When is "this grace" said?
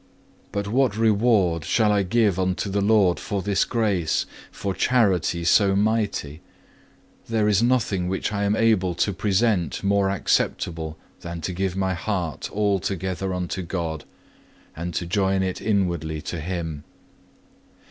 3.43-4.25